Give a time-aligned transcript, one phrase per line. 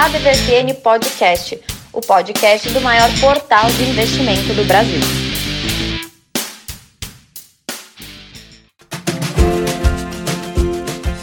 [0.00, 1.60] ADVFN Podcast,
[1.92, 5.00] o podcast do maior portal de investimento do Brasil.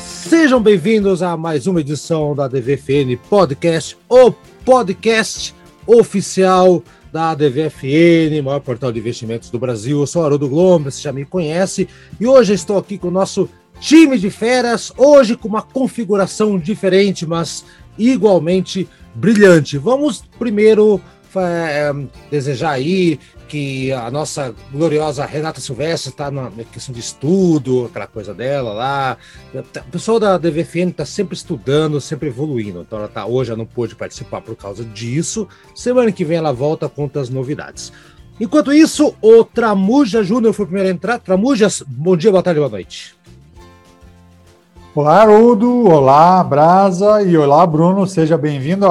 [0.03, 4.33] Sejam bem-vindos a mais uma edição da DVFN Podcast, o
[4.65, 5.55] podcast
[5.87, 6.83] oficial
[7.13, 10.01] da DVFN, maior portal de investimentos do Brasil.
[10.01, 11.87] Eu sou Haroldo Gomes, você já me conhece,
[12.19, 13.49] e hoje estou aqui com o nosso
[13.79, 17.63] time de feras, hoje com uma configuração diferente, mas
[17.97, 19.77] igualmente brilhante.
[19.77, 21.01] Vamos primeiro
[21.35, 21.93] é,
[22.29, 28.33] desejar aí que a nossa gloriosa Renata Silvestre está na questão de estudo, aquela coisa
[28.33, 29.17] dela lá.
[29.53, 32.81] O pessoal da DVFN está sempre estudando, sempre evoluindo.
[32.81, 35.47] Então ela tá, hoje ela não pôde participar por causa disso.
[35.75, 37.91] Semana que vem ela volta com as novidades.
[38.39, 41.19] Enquanto isso, o Tramuja Júnior foi o primeiro a entrar.
[41.19, 43.15] Tramujas, bom dia, boa tarde, boa noite.
[44.95, 48.87] Olá, Haroldo, olá, Brasa e olá, Bruno, seja bem-vindo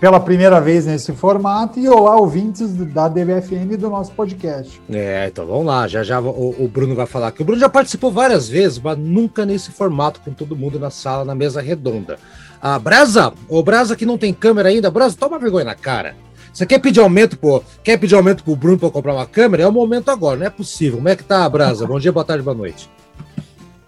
[0.00, 4.80] pela primeira vez nesse formato e olá, ouvintes da DVFN do nosso podcast.
[4.90, 7.68] É, então vamos lá, já já o, o, Bruno vai falar que o Bruno já
[7.68, 12.18] participou várias vezes, mas nunca nesse formato com todo mundo na sala, na mesa redonda.
[12.58, 16.16] A Brasa, o Brasa que não tem câmera ainda, Brasa, toma vergonha na cara.
[16.50, 19.64] Você quer pedir aumento pro, quer pedir aumento pro Bruno para comprar uma câmera?
[19.64, 20.96] É o momento agora, não é possível.
[20.96, 21.86] Como é que tá, Brasa?
[21.86, 22.88] Bom dia, boa tarde, boa noite.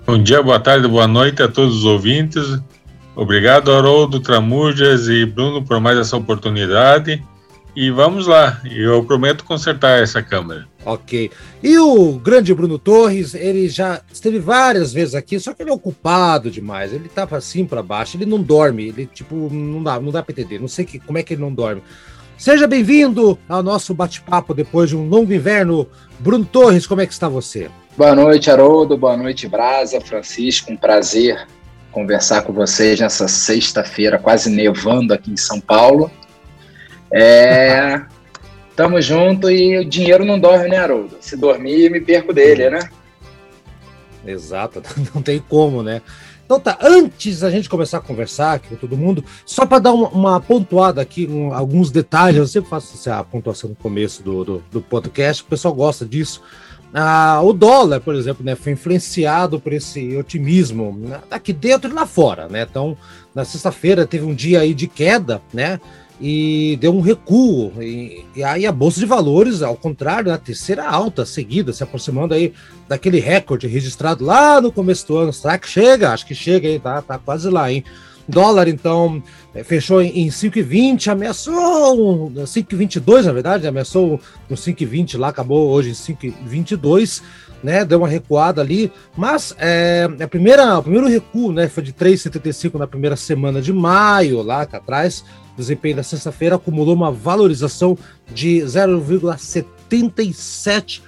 [0.06, 2.60] Bom dia, boa tarde, boa noite a todos os ouvintes.
[3.16, 7.24] Obrigado, Haroldo, Tramujas e Bruno, por mais essa oportunidade.
[7.74, 10.68] E vamos lá, eu prometo consertar essa câmera.
[10.84, 11.30] Ok.
[11.62, 15.74] E o grande Bruno Torres, ele já esteve várias vezes aqui, só que ele é
[15.74, 16.92] ocupado demais.
[16.92, 20.32] Ele tava assim para baixo, ele não dorme, ele tipo, não dá, não dá para
[20.32, 20.60] entender.
[20.60, 21.82] Não sei que, como é que ele não dorme.
[22.36, 25.88] Seja bem-vindo ao nosso bate-papo depois de um longo inverno.
[26.18, 27.70] Bruno Torres, como é que está você?
[27.96, 28.96] Boa noite, Haroldo.
[28.96, 30.72] Boa noite, Brasa, Francisco.
[30.72, 31.46] Um prazer
[31.92, 36.10] conversar com vocês nessa sexta-feira, quase nevando aqui em São Paulo.
[37.12, 38.02] É,
[38.74, 41.18] tamo junto e o dinheiro não dorme, né, Haroldo?
[41.20, 42.80] Se dormir, me perco dele, né?
[44.26, 44.82] Exato,
[45.14, 46.02] não tem como, né?
[46.44, 49.92] Então tá, antes da gente começar a conversar aqui com todo mundo, só para dar
[49.92, 54.44] uma, uma, pontuada aqui, um, alguns detalhes, eu sempre faço a pontuação no começo do,
[54.44, 56.42] do, do podcast, o pessoal gosta disso.
[56.96, 61.92] Ah, o dólar, por exemplo, né, foi influenciado por esse otimismo né, aqui dentro e
[61.92, 62.64] lá fora, né?
[62.70, 62.96] Então,
[63.34, 65.80] na sexta-feira teve um dia aí de queda, né?
[66.20, 67.72] E deu um recuo.
[67.82, 72.32] E, e aí a bolsa de valores, ao contrário, na terceira alta seguida, se aproximando
[72.32, 72.52] aí
[72.88, 75.32] daquele recorde registrado lá no começo do ano.
[75.32, 76.12] Será que chega?
[76.12, 77.82] Acho que chega aí, tá, tá quase lá, hein?
[78.26, 79.22] Dólar, então,
[79.54, 84.18] é, fechou em 5,20, ameaçou 5,22, na verdade, ameaçou
[84.48, 87.22] no 5,20 lá, acabou hoje em 5,22,
[87.62, 87.84] né?
[87.84, 91.68] Deu uma recuada ali, mas é, a primeira, o primeiro recuo, né?
[91.68, 95.24] Foi de 3,75 na primeira semana de maio, lá atrás.
[95.54, 97.96] O desempenho da sexta-feira acumulou uma valorização
[98.32, 101.02] de 0,77%.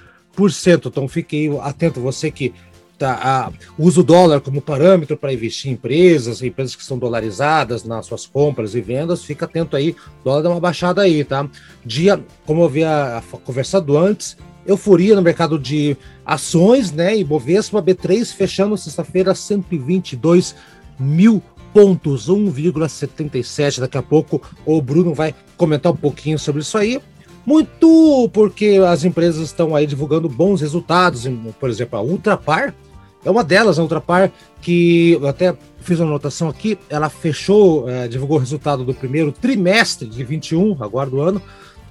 [0.85, 2.53] Então fique atento, você que
[2.97, 7.83] tá, a, usa o dólar como parâmetro para investir em empresas, empresas que são dolarizadas
[7.83, 11.47] nas suas compras e vendas, fica atento aí, dólar dá uma baixada aí, tá?
[11.85, 17.15] Dia, como eu havia conversado antes, euforia no mercado de ações, né?
[17.15, 20.55] E Bovespa B3 fechando sexta-feira 122
[20.99, 21.41] mil
[21.73, 23.79] pontos, 1,77.
[23.79, 26.99] Daqui a pouco o Bruno vai comentar um pouquinho sobre isso aí.
[27.45, 31.25] Muito porque as empresas estão aí divulgando bons resultados,
[31.57, 32.75] por exemplo, a Ultrapar
[33.23, 38.07] é uma delas, a Ultrapar, que eu até fiz uma anotação aqui, ela fechou, é,
[38.07, 41.41] divulgou o resultado do primeiro trimestre de 21, agora do ano,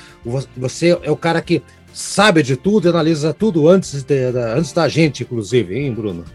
[0.58, 1.62] você é o cara que
[1.94, 6.26] sabe de tudo analisa tudo antes, de, antes da gente, inclusive, hein, Bruno?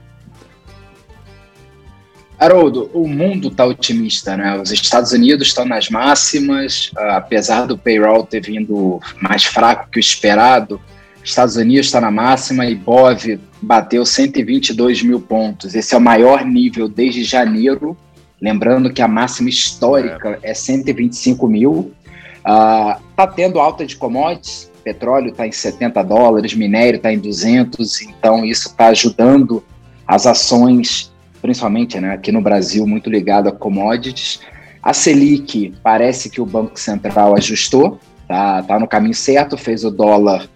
[2.38, 4.60] Haroldo, o mundo está otimista, né?
[4.60, 10.00] Os Estados Unidos estão nas máximas, apesar do payroll ter vindo mais fraco que o
[10.00, 10.80] esperado,
[11.24, 15.74] Estados Unidos está na máxima e Bov bateu 122 mil pontos.
[15.74, 17.96] Esse é o maior nível desde janeiro.
[18.40, 21.92] Lembrando que a máxima histórica é, é 125 mil.
[22.36, 28.02] Está uh, tendo alta de commodities, petróleo está em 70 dólares, minério está em 200,
[28.02, 29.64] então isso está ajudando
[30.06, 31.10] as ações,
[31.44, 34.40] principalmente né, aqui no Brasil, muito ligado a commodities.
[34.82, 39.90] A Selic, parece que o Banco Central ajustou, tá, tá no caminho certo, fez o
[39.90, 40.48] dólar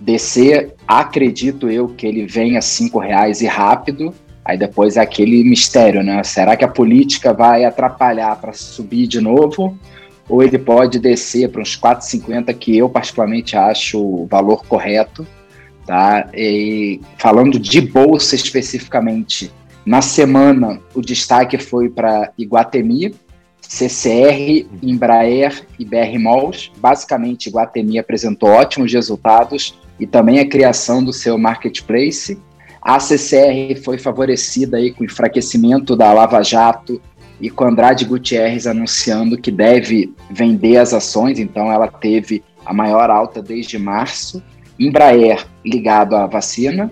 [0.00, 4.14] descer, acredito eu que ele venha a cinco reais e rápido.
[4.42, 6.24] Aí depois é aquele mistério, né?
[6.24, 9.78] Será que a política vai atrapalhar para subir de novo?
[10.30, 15.26] Ou ele pode descer para uns 4,50, que eu particularmente acho o valor correto.
[15.86, 16.30] Tá?
[16.32, 19.52] E falando de bolsa especificamente,
[19.84, 23.14] na semana o destaque foi para Iguatemi,
[23.60, 26.70] CCR, Embraer e BR Malls.
[26.78, 32.38] Basicamente, Iguatemi apresentou ótimos resultados e também a criação do seu marketplace.
[32.80, 37.00] A CCR foi favorecida aí com o enfraquecimento da Lava Jato
[37.40, 43.10] e com Andrade Gutierrez anunciando que deve vender as ações, então ela teve a maior
[43.10, 44.42] alta desde março.
[44.78, 46.90] Embraer ligado à vacina.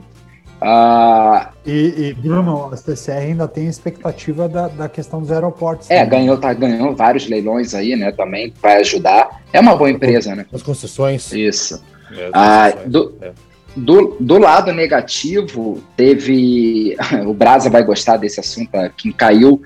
[0.61, 5.91] Uh, e, e, Bruno, a CCR ainda tem expectativa da, da questão dos aeroportos.
[5.91, 8.13] É, ganhou, tá, ganhou vários leilões aí, né?
[8.13, 9.41] Também vai ajudar.
[9.55, 10.45] É uma boa empresa, né?
[10.53, 11.33] As concessões.
[11.33, 11.83] Isso.
[12.13, 13.33] É, ah, do, é.
[13.75, 16.95] do, do lado negativo, teve.
[17.27, 19.63] O Brasa vai gostar desse assunto, quem caiu.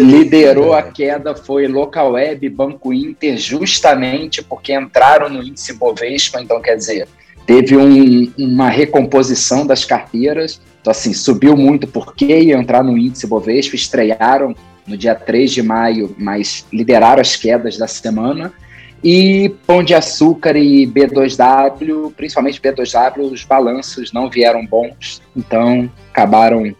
[0.00, 6.60] liderou a queda foi Local Web, Banco Inter, justamente porque entraram no índice Bovespa, então
[6.60, 7.08] quer dizer,
[7.50, 13.26] teve um, uma recomposição das carteiras, então assim, subiu muito porque ia entrar no índice
[13.26, 14.54] Bovespa, estrearam
[14.86, 18.52] no dia 3 de maio, mas lideraram as quedas da semana,
[19.02, 26.72] e Pão de Açúcar e B2W, principalmente B2W, os balanços não vieram bons, então acabaram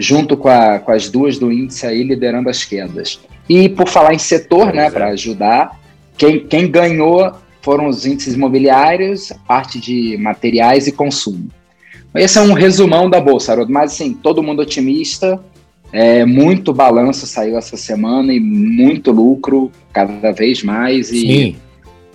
[0.00, 3.20] junto com, a, com as duas do índice aí liderando as quedas.
[3.48, 5.78] E por falar em setor, né, para ajudar,
[6.16, 7.32] quem, quem ganhou
[7.62, 11.48] foram os índices imobiliários, a parte de materiais e consumo.
[12.14, 15.42] Esse é um resumão da bolsa, Haroldo, mas assim, todo mundo otimista,
[15.92, 21.10] é, muito balanço saiu essa semana e muito lucro cada vez mais.
[21.10, 21.56] E Sim.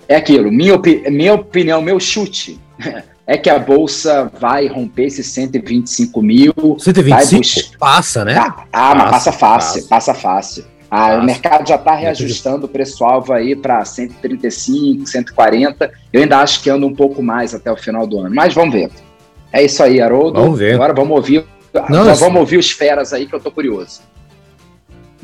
[0.08, 0.50] é aquilo.
[0.50, 2.58] Minha, opi minha opinião, meu chute
[3.26, 6.54] é que a bolsa vai romper esses 125 mil.
[6.78, 7.78] 125?
[7.78, 8.36] Passa, né?
[8.36, 10.64] Ah, ah mas passa fácil, passa, passa fácil.
[10.96, 11.16] Ah.
[11.16, 15.90] O mercado já está reajustando o preço-alvo aí para 135, 140.
[16.12, 18.74] Eu ainda acho que anda um pouco mais até o final do ano, mas vamos
[18.74, 18.90] ver.
[19.52, 20.40] É isso aí, Haroldo.
[20.40, 20.74] Vamos ver.
[20.74, 21.44] Agora vamos ouvir
[21.88, 24.00] não, vamos ouvir os feras aí que eu tô curioso.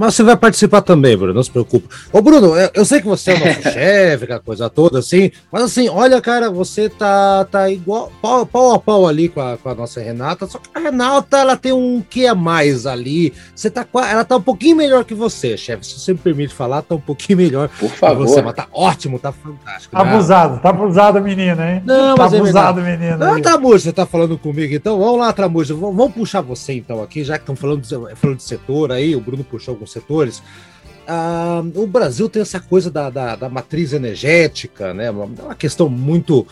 [0.00, 1.86] Mas você vai participar também, Bruno, não se preocupe.
[2.10, 5.64] Ô, Bruno, eu sei que você é o nosso chefe, aquela coisa toda, assim, mas
[5.64, 9.68] assim, olha, cara, você tá, tá igual, pau, pau a pau ali com a, com
[9.68, 13.68] a nossa Renata, só que a Renata, ela tem um que a mais ali, você
[13.68, 16.94] tá, ela tá um pouquinho melhor que você, chefe, se você me permite falar, tá
[16.94, 18.26] um pouquinho melhor Por favor.
[18.26, 19.94] você, mas tá ótimo, tá fantástico.
[19.94, 21.82] Tá abusado, tá abusado menina, hein?
[21.84, 23.16] Não, tá mas é abusado é menina.
[23.18, 27.22] Não, Tramujo, você tá falando comigo, então, vamos lá, Tramujo, vamos puxar você então aqui,
[27.22, 27.84] já que estamos falando,
[28.16, 30.42] falando de setor aí, o Bruno puxou alguns setores.
[31.06, 35.10] Ah, o Brasil tem essa coisa da, da, da matriz energética, né?
[35.10, 36.46] Uma, uma questão muito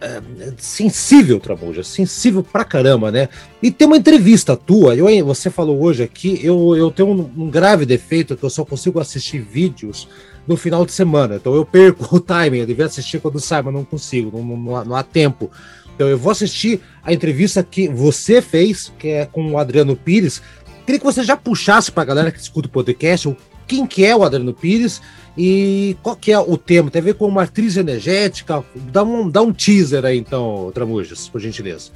[0.00, 0.22] é,
[0.58, 3.28] sensível, Tramuja, sensível pra caramba, né?
[3.62, 7.50] E tem uma entrevista tua, eu, você falou hoje aqui, eu, eu tenho um, um,
[7.50, 10.08] grave defeito que eu só consigo assistir vídeos
[10.46, 13.74] no final de semana, então eu perco o timing, eu devia assistir quando sai, mas
[13.74, 15.50] não consigo, não, não, não há tempo.
[15.96, 20.40] Então eu vou assistir a entrevista que você fez, que é com o Adriano Pires,
[20.88, 24.16] Queria que você já puxasse para a galera que escuta o podcast quem que é
[24.16, 25.02] o Adriano Pires
[25.36, 26.90] e qual que é o tema.
[26.90, 28.64] Tem a ver com matriz energética?
[28.90, 31.90] Dá um, dá um teaser aí, então, Tramujas, por gentileza.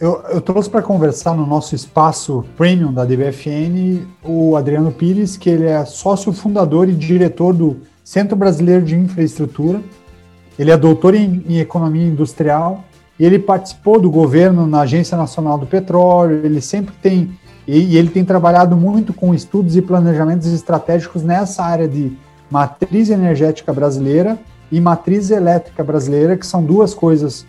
[0.00, 5.50] Eu, eu trouxe para conversar no nosso espaço premium da DBFN o Adriano Pires, que
[5.50, 9.82] ele é sócio fundador e diretor do Centro Brasileiro de Infraestrutura.
[10.58, 12.82] Ele é doutor em, em Economia Industrial
[13.18, 17.30] ele participou do governo na Agência Nacional do Petróleo, ele sempre tem,
[17.66, 22.12] e, e ele tem trabalhado muito com estudos e planejamentos estratégicos nessa área de
[22.50, 24.38] matriz energética brasileira
[24.70, 27.46] e matriz elétrica brasileira, que são duas coisas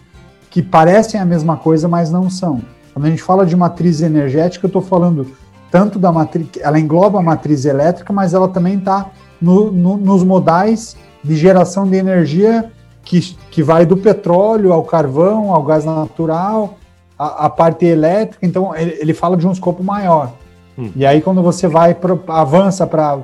[0.50, 2.62] que parecem a mesma coisa, mas não são.
[2.94, 5.28] Quando a gente fala de matriz energética, eu estou falando
[5.70, 9.10] tanto da matriz, ela engloba a matriz elétrica, mas ela também está
[9.42, 12.72] no, no, nos modais de geração de energia
[13.06, 16.78] que, que vai do petróleo ao carvão, ao gás natural,
[17.18, 18.46] a, a parte elétrica.
[18.46, 20.34] Então, ele, ele, fala de um escopo maior.
[20.78, 20.90] Hum.
[20.96, 23.20] E aí, quando você vai, pro, avança para.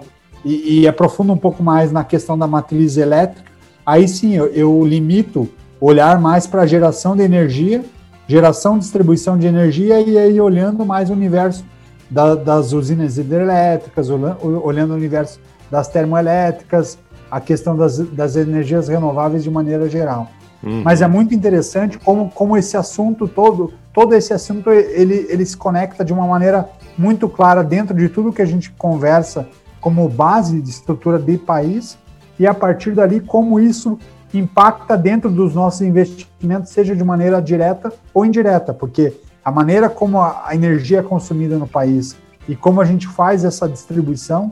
[0.45, 3.51] E, e, aprofunda um pouco mais na questão da matriz elétrica,
[3.85, 5.47] aí sim eu, eu limito
[5.79, 7.83] olhar mais para a geração de energia,
[8.27, 11.63] geração, distribuição de energia, e aí olhando mais o universo
[12.09, 16.97] da, das usinas hidrelétricas, olhando o universo das termoelétricas,
[17.31, 20.29] a questão das, das energias renováveis de maneira geral.
[20.61, 20.81] Uhum.
[20.83, 25.57] Mas é muito interessante como, como esse assunto todo, todo esse assunto, ele, ele se
[25.57, 29.47] conecta de uma maneira muito clara dentro de tudo que a gente conversa
[29.79, 31.97] como base de estrutura de país
[32.38, 33.97] e a partir dali como isso
[34.33, 40.21] impacta dentro dos nossos investimentos, seja de maneira direta ou indireta, porque a maneira como
[40.21, 42.15] a, energia é consumida no país
[42.47, 44.51] e como a gente faz essa distribuição,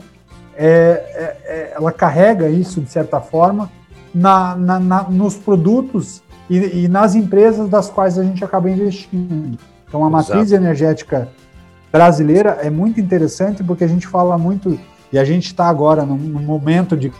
[0.62, 3.70] é, é, é, ela carrega isso, de certa forma,
[4.14, 9.58] na, na, na nos produtos e, e, nas empresas das quais a gente acaba investindo.
[9.88, 11.28] Então, a matriz energética
[11.90, 14.78] brasileira é muito interessante porque a gente fala muito,
[15.10, 17.10] e a gente está agora num, num, momento de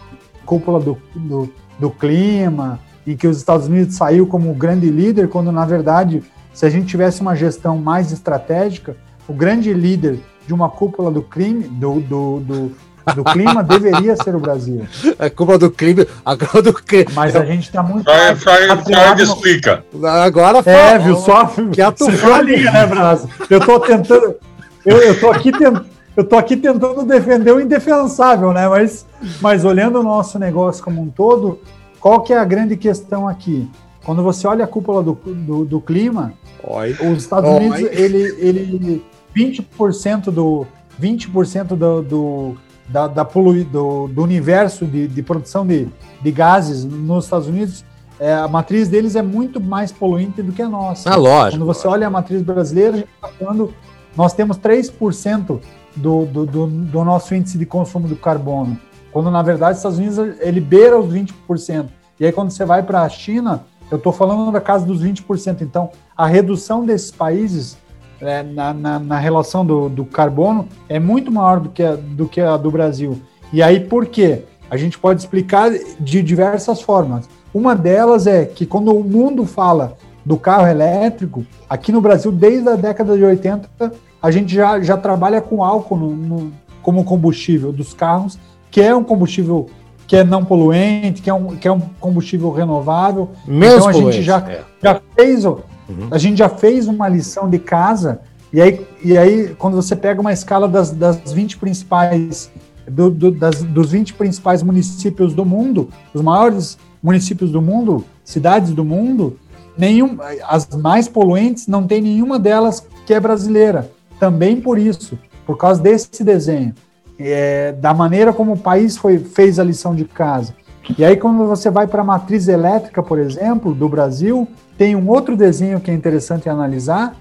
[0.45, 5.51] cúpula do, do, do clima, em que os Estados Unidos saiu como grande líder, quando
[5.51, 10.69] na verdade se a gente tivesse uma gestão mais estratégica, o grande líder de uma
[10.69, 12.73] cúpula do crime, do, do, do,
[13.15, 14.87] do clima deveria ser o Brasil.
[15.19, 17.07] A cúpula do crime, a cúpula do crime.
[17.15, 18.11] Mas a gente está muito.
[18.37, 19.85] Freud explica.
[20.25, 20.77] Agora fala.
[20.77, 21.17] É, viu?
[21.17, 23.29] Só que a tua linha, né, Brasa?
[23.49, 24.37] Eu estou tentando.
[24.85, 25.87] Eu, eu tô aqui tentando.
[26.17, 28.69] Eu tô aqui tentando defender o indefensável, né?
[28.69, 29.07] Mas,
[29.41, 31.61] mas olhando o nosso negócio como um todo,
[32.01, 33.71] qual que é a grande questão aqui?
[34.05, 36.33] Quando você olha a cúpula do, do, do clima,
[36.65, 36.97] Oi.
[37.13, 37.57] os Estados Oi.
[37.57, 39.05] Unidos, ele, ele
[39.35, 40.67] 20% do
[41.01, 42.57] 20% do, do,
[42.91, 45.89] da, da polui, do, do universo de, de produção de,
[46.21, 47.85] de gases nos Estados Unidos,
[48.19, 51.09] é, a matriz deles é muito mais poluente do que a nossa.
[51.11, 51.59] Ah, lógico.
[51.59, 53.73] Quando você olha a matriz brasileira, a gente está falando,
[54.17, 55.61] nós temos 3%
[55.97, 58.79] do, do, do, do nosso índice de consumo do carbono,
[59.11, 61.87] quando na verdade os Estados Unidos ele beira os 20%.
[62.19, 65.63] E aí quando você vai para a China, eu estou falando da casa dos 20%.
[65.63, 67.77] Então, a redução desses países
[68.21, 72.29] é, na, na, na, relação do, do, carbono é muito maior do que, a, do
[72.29, 73.21] que a do Brasil.
[73.53, 74.43] E aí, por quê?
[74.71, 77.29] A gente pode explicar de diversas formas.
[77.53, 82.69] Uma delas é que quando o mundo fala do carro elétrico, aqui no Brasil, desde
[82.69, 87.73] a década de 80, a gente já, já trabalha com álcool no, no, como combustível
[87.73, 88.39] dos carros,
[88.71, 89.69] que é um combustível
[90.07, 93.31] que é não poluente, que é um, que é um combustível renovável.
[93.47, 94.63] Menos então a gente já, é.
[94.83, 95.45] já fez,
[95.91, 96.09] uhum.
[96.11, 98.21] a gente já fez uma lição de casa,
[98.53, 102.51] e aí, e aí quando você pega uma escala das, das 20 principais,
[102.89, 108.73] do, do, das, dos 20 principais municípios do mundo, os maiores municípios do mundo, cidades
[108.73, 109.39] do mundo,
[109.77, 113.91] nenhum, as mais poluentes, não tem nenhuma delas que é brasileira.
[114.19, 116.75] Também por isso, por causa desse desenho
[117.21, 120.55] é, da maneira como o país foi, fez a lição de casa.
[120.99, 125.09] E aí, quando você vai para a matriz elétrica, por exemplo, do Brasil, tem um
[125.09, 127.15] outro desenho que é interessante analisar,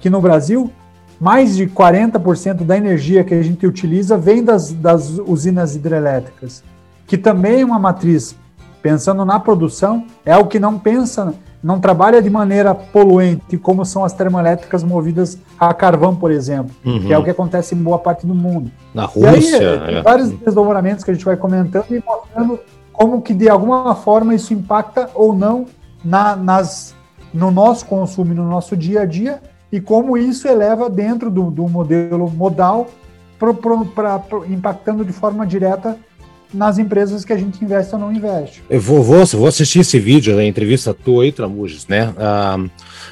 [0.00, 0.70] que no Brasil,
[1.20, 6.64] mais de 40% da energia que a gente utiliza vem das, das usinas hidrelétricas,
[7.06, 8.34] que também é uma matriz,
[8.80, 14.04] pensando na produção, é o que não pensa não trabalha de maneira poluente, como são
[14.04, 17.00] as termoelétricas movidas a carvão, por exemplo, uhum.
[17.00, 18.70] que é o que acontece em boa parte do mundo.
[18.92, 19.62] Na Rússia.
[19.62, 20.02] E aí, é.
[20.02, 22.58] vários desdobramentos que a gente vai comentando e mostrando
[22.92, 25.66] como que de alguma forma isso impacta ou não
[26.04, 26.94] na, nas,
[27.32, 31.68] no nosso consumo, no nosso dia a dia, e como isso eleva dentro do, do
[31.68, 32.88] modelo modal,
[33.38, 35.98] pro, pro, pra, pro, impactando de forma direta
[36.52, 38.62] nas empresas que a gente investe ou não investe.
[38.68, 42.12] Eu vou, vou, vou assistir esse vídeo, a entrevista tua aí, Tramujas, né?
[42.18, 42.58] Ah,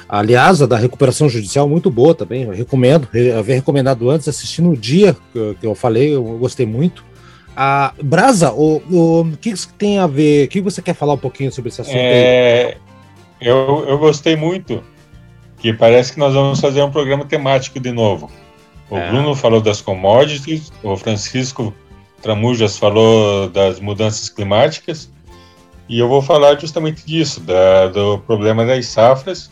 [0.07, 4.61] aliás, a da recuperação judicial muito boa também, eu recomendo, eu havia recomendado antes, assistir
[4.61, 7.03] no dia que eu falei, eu gostei muito.
[7.55, 11.17] Ah, Brasa, o, o, que, que tem a ver, o que você quer falar um
[11.17, 12.77] pouquinho sobre esse assunto é,
[13.39, 14.83] Eu, eu gostei muito,
[15.57, 18.31] que parece que nós vamos fazer um programa temático de novo.
[18.89, 19.09] O é.
[19.09, 21.73] Bruno falou das commodities, o Francisco
[22.21, 25.11] Tramujas falou das mudanças climáticas,
[25.89, 29.51] e eu vou falar justamente disso, da, do problema das safras,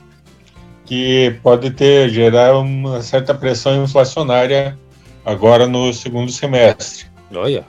[0.86, 4.80] que pode ter gerar uma certa pressão inflacionária
[5.26, 7.06] agora no segundo semestre.
[7.34, 7.66] Olha.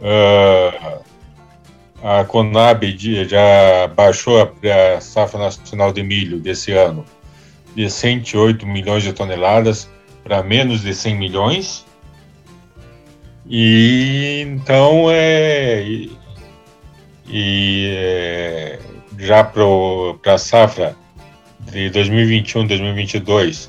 [0.00, 1.00] Uh,
[2.02, 2.82] a Conab
[3.28, 7.04] já baixou a, safra nacional de milho desse ano
[7.74, 9.88] de 108 milhões de toneladas
[10.24, 11.84] para menos de 100 milhões
[13.46, 15.82] E então é.
[15.82, 16.18] E,
[17.28, 18.78] e é,
[19.18, 20.96] já para a safra
[21.70, 23.68] de 2021-2022,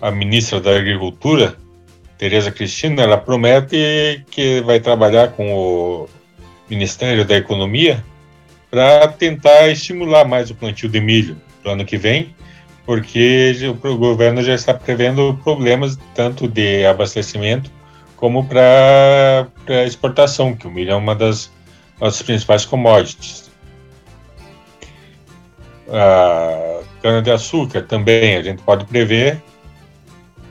[0.00, 1.56] a ministra da Agricultura,
[2.22, 6.08] Tereza Cristina, ela promete que vai trabalhar com o
[6.70, 8.04] Ministério da Economia
[8.70, 12.32] para tentar estimular mais o plantio de milho para o ano que vem,
[12.86, 17.68] porque o governo já está prevendo problemas tanto de abastecimento
[18.14, 19.48] como para
[19.84, 21.50] exportação, que o milho é uma das
[22.00, 23.50] nossas principais commodities.
[25.90, 29.42] A cana-de-açúcar também, a gente pode prever.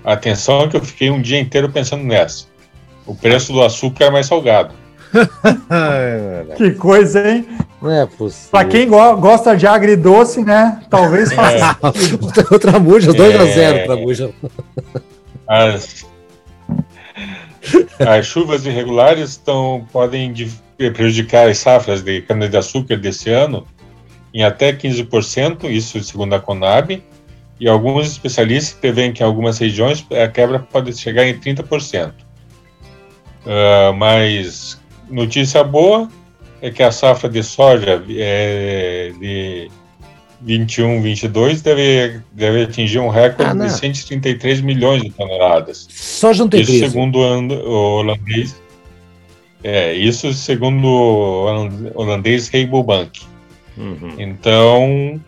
[0.03, 2.45] Atenção que eu fiquei um dia inteiro pensando nessa.
[3.05, 4.73] O preço do açúcar é mais salgado.
[6.57, 7.47] que coisa, hein?
[7.81, 8.51] Não é possível.
[8.51, 10.81] Pra quem go gosta de agridoce, né?
[10.89, 11.77] Talvez faça.
[11.83, 12.53] É.
[12.53, 13.85] Outra muja, 2x0 é...
[13.85, 14.31] pra muja.
[15.47, 16.05] As,
[17.99, 20.33] as chuvas irregulares estão, podem
[20.77, 23.65] prejudicar as safras de cana-de-açúcar desse ano
[24.33, 27.03] em até 15%, isso segundo a Conab,
[27.61, 32.09] e alguns especialistas prevêem que em algumas regiões a quebra pode chegar em 30%.
[32.09, 32.13] Uh,
[33.45, 36.09] ah, mas notícia boa
[36.59, 39.69] é que a safra de soja é, de
[40.41, 45.87] 21, 22 deve, deve atingir um recorde ah, de 133 milhões de toneladas.
[45.87, 46.87] Soja não tem Isso crise.
[46.87, 48.59] segundo o holandês.
[49.63, 53.21] É, isso segundo o holandês Rabobank.
[53.77, 54.15] Uhum.
[54.17, 55.21] Então,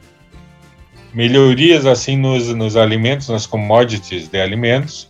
[1.14, 5.10] melhorias assim nos, nos alimentos, nas commodities de alimentos,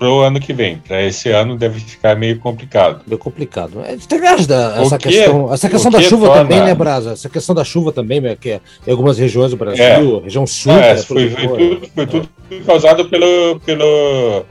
[0.00, 0.78] para o ano que vem.
[0.78, 3.02] Para esse ano deve ficar meio complicado.
[3.06, 3.82] Meio complicado.
[3.84, 6.42] É, tem essa que, questão, essa questão da chuva torna...
[6.42, 7.12] também, né, Brasa?
[7.12, 10.24] Essa questão da chuva também, né, que é em algumas regiões do Brasil, é.
[10.24, 10.72] região sul.
[10.72, 12.28] É, foi, foi, tudo, foi tudo
[12.64, 14.46] causado pelo, pelo,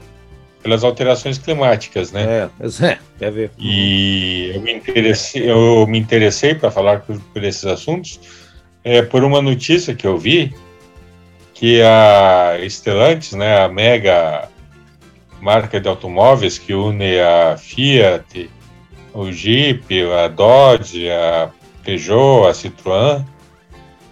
[0.62, 2.48] pelas alterações climáticas, né?
[2.60, 3.50] É, é, quer ver.
[3.58, 8.20] E eu me interessei, eu me interessei para falar por, por, esses assuntos
[8.84, 10.54] é, por uma notícia que eu vi
[11.60, 14.48] que a Stellantis, né, a mega
[15.42, 18.48] marca de automóveis que une a Fiat,
[19.12, 21.50] o Jeep, a Dodge, a
[21.84, 23.26] Peugeot, a Citroën,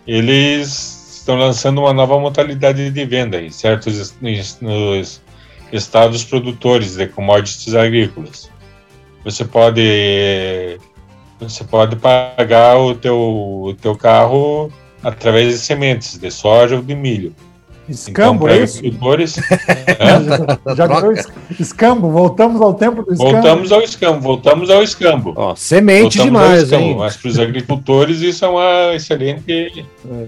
[0.07, 4.15] eles estão lançando uma nova modalidade de venda em certos
[4.61, 5.23] nos
[5.73, 8.51] estados produtores de commodities agrícolas.
[9.25, 10.79] Você pode
[11.41, 14.71] você pode pagar o teu, o teu carro
[15.03, 17.35] através de sementes de soja ou de milho.
[17.89, 18.65] Escambo, então, é
[19.23, 19.41] isso?
[20.67, 21.15] já, já virou
[21.59, 23.33] escambo, voltamos ao tempo do escambo.
[23.33, 25.33] Voltamos ao escambo, voltamos ao escambo.
[25.35, 26.97] Ó, semente voltamos demais, hein?
[26.99, 29.87] Mas para os agricultores isso é uma excelente...
[30.11, 30.27] É.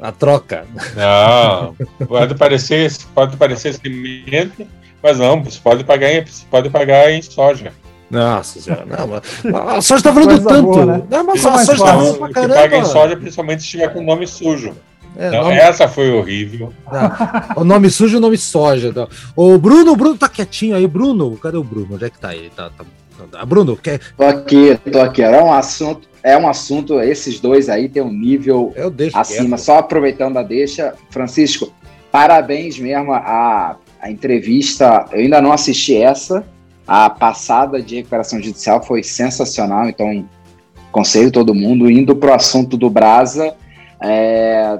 [0.00, 0.66] A troca.
[0.96, 1.76] Não,
[2.08, 4.66] pode parecer, pode parecer semente,
[5.00, 7.72] mas não, você pode pagar em, você pode pagar em soja.
[8.12, 10.62] Nossa senhora, não, mas a soja tá falando tanto.
[10.62, 11.02] Boa, né?
[11.10, 12.54] Não, mas a soja tá falando pra caramba.
[12.54, 14.74] Você paga em soja, principalmente se estiver com o nome sujo.
[15.16, 15.56] É, não, nome...
[15.56, 16.72] Essa foi horrível.
[16.92, 18.92] Não, o nome sujo e o nome soja.
[19.34, 20.86] O Bruno, o Bruno tá quietinho aí.
[20.86, 21.94] Bruno, cadê o Bruno?
[21.94, 22.50] Onde é que tá ele?
[22.50, 22.84] Tá, tá...
[23.30, 23.98] tá Bruno, quer.
[24.14, 25.22] Tô aqui, tô aqui.
[25.22, 28.74] É um assunto, é um assunto, esses dois aí tem um nível
[29.14, 29.56] acima.
[29.56, 29.60] Quieto.
[29.60, 31.72] Só aproveitando a deixa, Francisco,
[32.10, 35.06] parabéns mesmo a, a entrevista.
[35.12, 36.44] Eu ainda não assisti essa.
[36.86, 40.24] A passada de recuperação judicial foi sensacional, então
[40.90, 41.90] conselho todo mundo.
[41.90, 43.54] Indo para o assunto do Brasa,
[44.00, 44.78] é,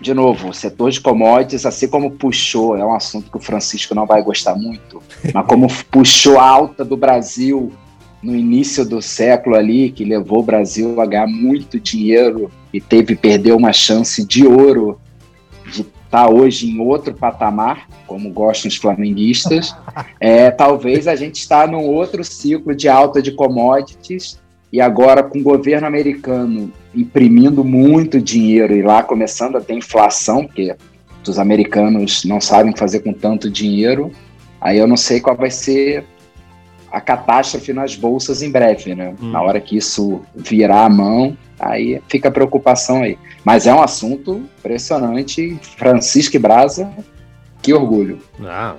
[0.00, 3.94] de novo, o setor de commodities, assim como puxou, é um assunto que o Francisco
[3.94, 5.02] não vai gostar muito,
[5.32, 7.72] mas como puxou a alta do Brasil
[8.22, 13.14] no início do século ali, que levou o Brasil a ganhar muito dinheiro e teve
[13.14, 15.00] perder uma chance de ouro
[16.16, 19.74] de estar tá hoje em outro patamar, como gostam os flamenguistas,
[20.18, 24.40] é, talvez a gente está num outro ciclo de alta de commodities
[24.72, 30.46] e agora com o governo americano imprimindo muito dinheiro e lá começando a ter inflação,
[30.46, 30.74] porque
[31.26, 34.10] os americanos não sabem fazer com tanto dinheiro,
[34.60, 36.04] aí eu não sei qual vai ser
[36.96, 39.14] a catástrofe nas bolsas em breve, né?
[39.20, 39.30] Hum.
[39.30, 43.18] Na hora que isso virar a mão, aí fica a preocupação aí.
[43.44, 45.58] Mas é um assunto impressionante.
[45.76, 46.90] Francisco e Brasa
[47.62, 48.20] que orgulho.
[48.44, 48.76] Ah,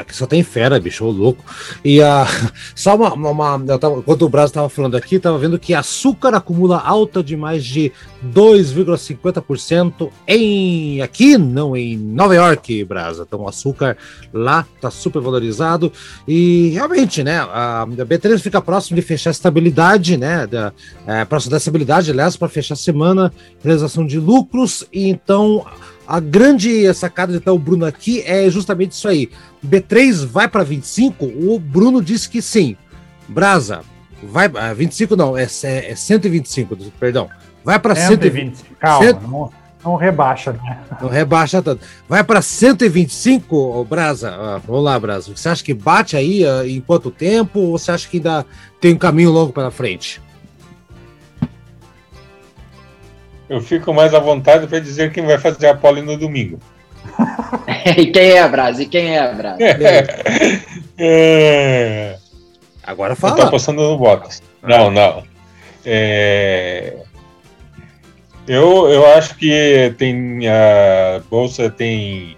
[0.00, 1.44] aqui só tem fera, bicho, ô louco.
[1.84, 2.26] E a,
[2.74, 3.12] só uma.
[3.12, 7.22] uma eu tava, enquanto o Brasil estava falando aqui, estava vendo que açúcar acumula alta
[7.22, 7.92] de mais de
[8.26, 11.00] 2,50% em.
[11.00, 13.24] Aqui, não, em Nova York, Brasa.
[13.26, 13.96] Então, o açúcar
[14.32, 15.92] lá está super valorizado.
[16.26, 20.46] E realmente, né, a, a B3 fica próximo de fechar a estabilidade, né?
[20.46, 20.72] Da,
[21.06, 24.84] é, próximo da estabilidade, aliás, para fechar a semana, realização de lucros.
[24.92, 25.64] E então
[26.08, 29.30] a grande sacada de estar o Bruno aqui é justamente isso aí.
[29.64, 31.26] B3 vai para 25?
[31.26, 32.78] O Bruno disse que sim.
[33.28, 33.82] Brasa,
[34.22, 34.48] vai.
[34.74, 37.28] 25 não, é, é 125, perdão.
[37.62, 38.56] Vai para 120.
[38.56, 38.76] 120.
[38.80, 39.20] Calma, Cent...
[39.20, 39.52] não,
[39.84, 40.78] não, rebaixa, né?
[40.98, 41.84] Não rebaixa tanto.
[42.08, 44.30] Vai para 125, Brasa.
[44.30, 45.36] Ah, vamos lá, Brasa.
[45.36, 47.60] Você acha que bate aí uh, em quanto tempo?
[47.60, 48.46] Ou você acha que ainda
[48.80, 50.22] tem um caminho longo pela frente?
[53.48, 56.58] Eu fico mais à vontade para dizer quem vai fazer a pole no domingo.
[57.96, 58.82] e quem é a Brasa?
[58.82, 59.58] E quem é a Brasa?
[60.98, 62.16] É.
[62.82, 63.34] Agora fala.
[63.34, 64.42] Eu tô apostando no Bottas.
[64.62, 65.22] Não, não.
[65.84, 66.96] É...
[68.46, 72.34] Eu, eu acho que tem a Bolsa tem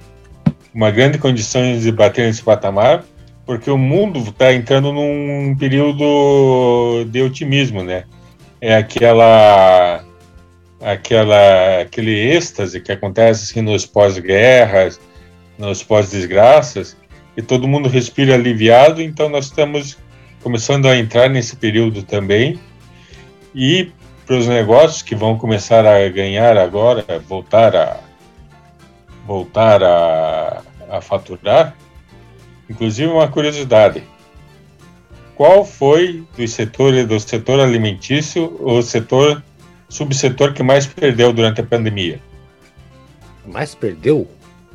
[0.75, 3.05] uma grande condição de bater nesse patamar,
[3.47, 8.05] porque o mundo está entrando num período de otimismo, né?
[8.61, 9.80] É aquela
[10.81, 15.01] aquela aquele êxtase que acontece assim nos pós-guerras,
[15.59, 16.97] nos pós-desgraças,
[17.37, 19.99] e todo mundo respira aliviado, então nós estamos
[20.43, 22.59] começando a entrar nesse período também.
[23.55, 23.93] E
[24.27, 28.01] para os negócios que vão começar a ganhar agora, voltar a
[29.27, 31.77] voltar a, a faturar,
[32.69, 34.03] inclusive uma curiosidade.
[35.37, 39.43] Qual foi do setor do setor alimentício o setor
[39.91, 42.19] subsetor que mais perdeu durante a pandemia?
[43.47, 44.27] Mais perdeu?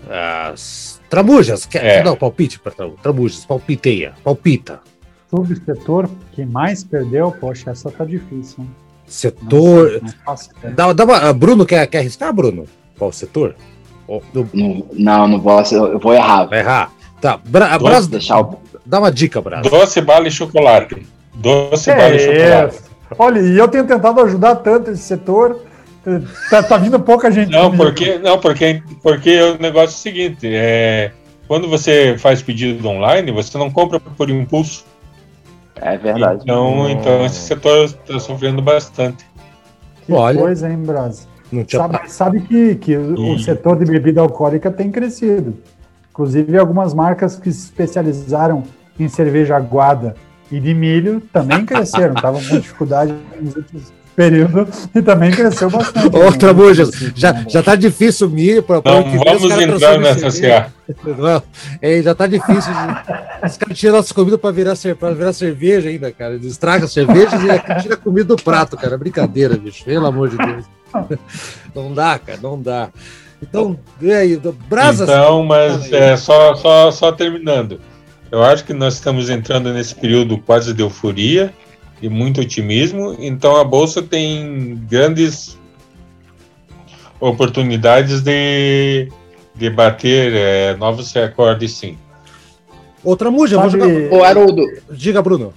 [0.08, 1.66] As tramujas.
[1.66, 2.04] Quer, é.
[2.04, 3.46] dar um palpite para tramujas?
[3.46, 4.82] Palpiteia, palpita.
[5.30, 7.32] Subsetor que mais perdeu?
[7.32, 8.64] Poxa, essa tá difícil.
[8.64, 8.70] Hein?
[9.08, 10.02] Setor.
[10.64, 12.66] Não, dá, dá uma, Bruno quer, quer arriscar, Bruno?
[12.98, 13.56] Qual setor?
[14.34, 14.48] do...
[14.54, 16.46] não, não, não vou, eu vou errar.
[16.46, 16.92] Vai errar.
[17.20, 18.60] Tá, Bra Bras, deixar o...
[18.86, 19.68] dá uma dica, Bras.
[19.68, 21.06] Doce, bala e chocolate.
[21.34, 22.95] Doce, é bala e chocolate.
[23.18, 25.62] Olha, e eu tenho tentado ajudar tanto esse setor.
[26.50, 27.52] Tá, tá vindo pouca gente.
[27.52, 31.12] Não, porque, não porque, porque o negócio é o seguinte: é,
[31.48, 34.86] quando você faz pedido online, você não compra por impulso.
[35.76, 36.42] É verdade.
[36.44, 39.26] Então, então esse setor está sofrendo bastante.
[40.06, 41.28] Que Olha, coisa, hein, Brasil?
[41.70, 45.56] Sabe, sabe, que, que o setor de bebida alcoólica tem crescido.
[46.10, 48.64] Inclusive, algumas marcas que se especializaram
[49.00, 50.16] em cerveja aguada
[50.52, 52.14] e de milho também cresceram.
[52.16, 56.16] Estavam com dificuldade nos últimos período e também cresceu bastante.
[56.16, 56.54] Outra né?
[56.54, 60.72] Bujas, já, já tá difícil o milho para Não, que vamos entrar nessa CA.
[61.82, 62.74] É, já tá difícil.
[62.74, 63.46] De...
[63.46, 66.36] Os caras tiram nossa comida para virar, pra virar cerveja ainda, cara.
[66.36, 68.98] Eles estragam cerveja e tira a comida do prato, cara.
[68.98, 69.84] Brincadeira, bicho.
[69.84, 70.66] Pelo amor de Deus.
[71.76, 72.90] Não dá, cara, não dá.
[73.42, 75.10] Então, e aí, brasas.
[75.10, 77.82] Então, mas é, só, só, só terminando.
[78.36, 81.54] Eu acho que nós estamos entrando nesse período quase de euforia
[82.02, 83.16] e muito otimismo.
[83.18, 85.58] Então a bolsa tem grandes
[87.18, 89.10] oportunidades de,
[89.56, 91.98] de bater é, novos recordes, sim.
[93.06, 93.88] Outra muja, vou jogar.
[94.12, 94.64] Ô, Haroldo.
[94.92, 95.54] Diga, Bruno.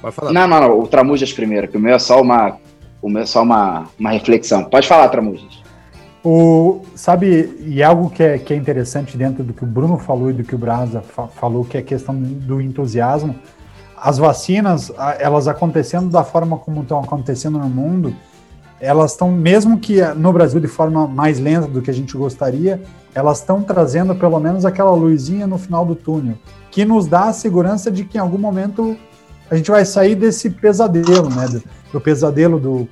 [0.00, 0.32] Vai falar.
[0.32, 0.80] Não, não, não.
[0.80, 2.56] O Tramujas primeiro, que o meu é só uma,
[3.02, 4.64] o meu é só uma, uma reflexão.
[4.64, 5.60] Pode falar, Tramujas.
[6.22, 10.30] O, sabe, e algo que é, que é interessante dentro do que o Bruno falou
[10.30, 13.34] e do que o Brasa fa falou, que é a questão do entusiasmo
[14.00, 18.14] as vacinas, elas acontecendo da forma como estão acontecendo no mundo,
[18.80, 22.82] elas estão, mesmo que no Brasil de forma mais lenta do que a gente gostaria,
[23.14, 26.36] elas estão trazendo pelo menos aquela luzinha no final do túnel,
[26.70, 28.96] que nos dá a segurança de que em algum momento
[29.50, 31.46] a gente vai sair desse pesadelo, né?
[31.46, 32.88] Do, do pesadelo do,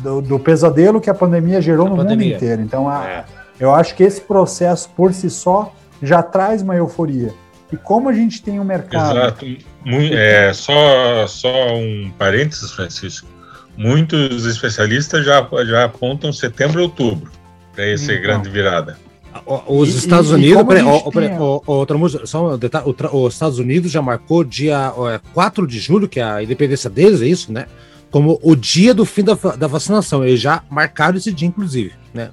[0.00, 2.26] do, do, pesadelo que a pandemia gerou a no pandemia.
[2.26, 2.62] mundo inteiro.
[2.62, 3.24] Então, a, é.
[3.58, 7.32] eu acho que esse processo por si só já traz uma euforia.
[7.72, 9.16] E como a gente tem um mercado.
[9.16, 9.46] Exato.
[10.12, 13.28] É, só, só um parênteses, Francisco.
[13.76, 17.30] Muitos especialistas já, já apontam setembro e outubro
[17.74, 18.98] para essa então, grande virada.
[19.66, 20.64] Os Estados e, Unidos,
[21.66, 24.92] outra música, só um detalhe, os Estados Unidos já marcou dia
[25.32, 27.66] 4 de julho, que é a independência deles, é isso, né?
[28.10, 30.24] Como o dia do fim da, da vacinação.
[30.24, 32.30] Eles já marcaram esse dia, inclusive, né?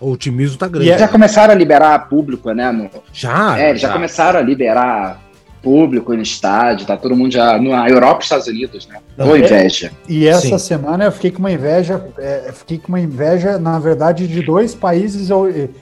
[0.00, 0.90] O otimismo tá grande.
[0.90, 2.72] E já começaram a liberar público, né?
[2.72, 2.88] No...
[3.12, 3.58] Já.
[3.58, 5.20] É, já, já começaram a liberar
[5.62, 7.60] público no estádio, tá todo mundo já.
[7.60, 8.98] Na Europa e Estados Unidos, né?
[9.16, 9.92] Boa é, inveja.
[10.08, 10.58] E essa Sim.
[10.58, 14.74] semana eu fiquei com uma inveja, é, fiquei com uma inveja, na verdade, de dois
[14.74, 15.28] países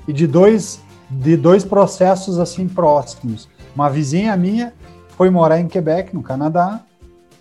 [0.08, 3.48] e de dois, de dois processos assim próximos.
[3.72, 4.72] Uma vizinha minha
[5.16, 6.80] foi morar em Quebec, no Canadá.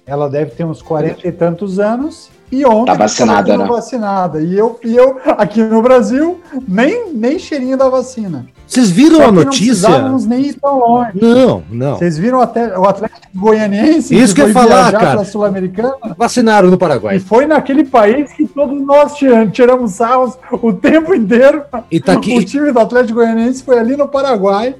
[0.07, 3.65] Ela deve ter uns 40 e tantos anos e ontem tá vacinada, né?
[3.65, 4.41] vacinada.
[4.41, 8.45] E eu, e eu, aqui no Brasil, nem, nem cheirinho da vacina.
[8.65, 9.99] Vocês viram a notícia?
[9.99, 11.11] Não nem ir tão longe.
[11.21, 11.97] Não, não.
[11.97, 14.15] Vocês viram até o Atlético Goianiense?
[14.15, 15.25] Isso que, que eu ia falar, cara.
[15.25, 15.95] Sul-Americana?
[16.17, 17.17] Vacinaram no Paraguai.
[17.17, 19.13] E foi naquele país que todos nós
[19.51, 21.63] tiramos sarros o tempo inteiro.
[21.91, 22.37] E tá aqui...
[22.37, 24.75] O time do Atlético Goianiense foi ali no Paraguai,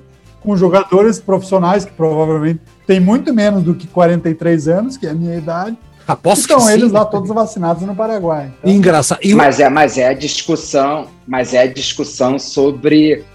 [0.48, 5.14] com jogadores profissionais que provavelmente têm muito menos do que 43 anos, que é a
[5.14, 5.78] minha idade.
[6.08, 6.94] Aposto então, que eles sim.
[6.94, 8.54] lá todos vacinados no Paraguai.
[8.60, 8.72] Então...
[8.72, 9.20] Engraçado.
[9.22, 9.36] E...
[9.36, 13.26] Mas, é, mas é a discussão, mas é a discussão sobre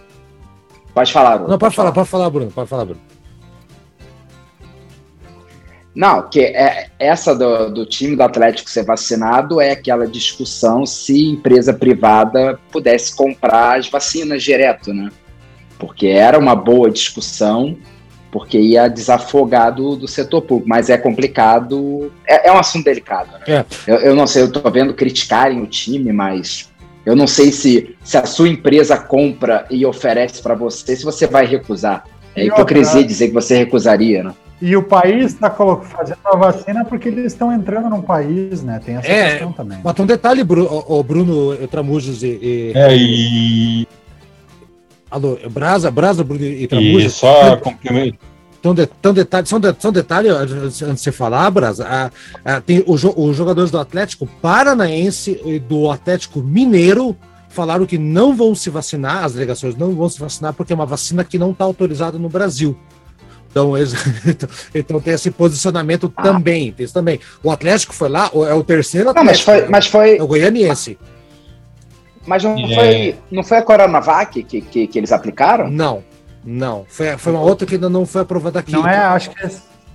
[0.95, 1.51] Pode falar, Bruno.
[1.51, 2.51] Não, pode, falar, pode falar, Bruno.
[2.51, 3.01] Pode falar, Bruno.
[5.95, 11.29] Não, que é, essa do, do time do Atlético ser vacinado é aquela discussão se
[11.29, 15.11] empresa privada pudesse comprar as vacinas direto, né?
[15.83, 17.77] Porque era uma boa discussão,
[18.31, 23.33] porque ia desafogar do, do setor público, mas é complicado, é, é um assunto delicado,
[23.33, 23.41] né?
[23.49, 23.65] É.
[23.85, 26.71] Eu, eu não sei, eu tô vendo criticarem o time, mas
[27.05, 31.27] eu não sei se, se a sua empresa compra e oferece para você, se você
[31.27, 32.05] vai recusar.
[32.37, 34.33] É hipocrisia dizer que você recusaria, né?
[34.61, 38.81] E o país está fazendo a vacina porque eles estão entrando no país, né?
[38.83, 39.81] Tem essa é, questão também.
[39.83, 42.73] Mas um detalhe, Bruno, o Bruno Tramujas e, e.
[42.73, 43.89] É, e.
[45.13, 47.13] Alô, Brasa, Brasa, Bruno e Tramujas.
[47.13, 48.17] E só complemento.
[48.59, 52.55] Então, de, então detalhe, só, de, só um detalhe, antes de você falar, Brasa, a,
[52.55, 57.15] a, tem o, os jogadores do Atlético Paranaense e do Atlético Mineiro
[57.51, 60.87] falaram que não vão se vacinar, as delegações não vão se vacinar porque é uma
[60.87, 62.75] vacina que não está autorizada no Brasil.
[63.51, 63.93] Então, eles,
[64.75, 66.23] então tem esse posicionamento ah.
[66.23, 67.21] também, tem isso também.
[67.43, 70.17] O Atlético foi lá, é o terceiro Atlético, não, mas foi, mas foi...
[70.17, 70.97] é o goianiense.
[72.27, 72.75] Mas não, é.
[72.75, 75.69] foi, não foi a Coronavac que, que, que eles aplicaram?
[75.69, 76.03] Não,
[76.45, 76.85] não.
[76.89, 78.73] Foi, foi uma outra que ainda não foi aprovada aqui.
[78.73, 79.51] Não é, acho que é,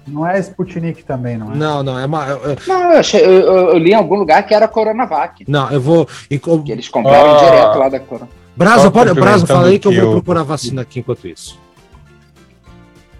[0.07, 1.55] não é Sputnik também, não é?
[1.55, 2.25] Não, não, é uma.
[2.25, 5.45] É, não, eu, achei, eu, eu, li em algum lugar que era Coronavac.
[5.47, 6.07] Não, eu vou.
[6.29, 8.37] E, que eles compraram ah, direto lá da Coronavac.
[8.55, 11.59] Brasa, pode, Brasa, fala aí que eu vou procurar vacina aqui enquanto isso.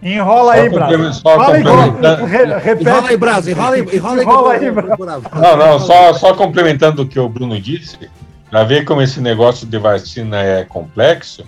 [0.02, 1.22] Enrola aí, Brasa.
[1.22, 1.60] Fala.
[1.60, 1.84] Enrola
[3.08, 3.52] aí, Brasa.
[3.52, 5.30] Enrola aí, enrola aí, enrola aí Brasa.
[5.34, 8.10] Não, não, só, só complementando o que o Bruno disse,
[8.50, 11.44] para ver como esse negócio de vacina é complexo,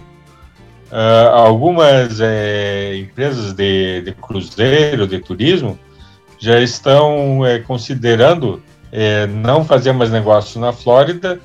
[0.91, 5.79] uh, algumas é, empresas de, de, cruzeiro, de turismo,
[6.37, 11.39] já estão é, considerando é, não fazer mais negócios na Flórida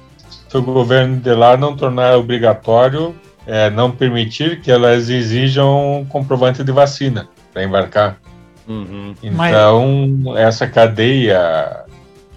[0.49, 3.15] se o governo de lá não tornar obrigatório
[3.47, 8.19] é, não permitir que elas exijam comprovante de vacina para embarcar.
[8.67, 9.15] Uhum.
[9.23, 10.37] Então, Mas...
[10.37, 11.84] essa cadeia,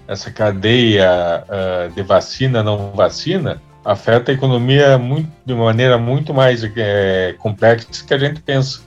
[0.07, 6.63] essa cadeia uh, de vacina, não vacina, afeta a economia muito, de maneira muito mais
[6.75, 8.81] é, complexa que a gente pensa.